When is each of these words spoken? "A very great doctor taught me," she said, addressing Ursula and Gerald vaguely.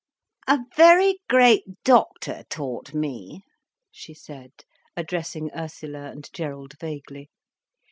"A 0.47 0.61
very 0.75 1.19
great 1.29 1.83
doctor 1.83 2.43
taught 2.49 2.91
me," 2.95 3.43
she 3.91 4.15
said, 4.15 4.51
addressing 4.97 5.51
Ursula 5.55 6.09
and 6.09 6.27
Gerald 6.33 6.73
vaguely. 6.79 7.29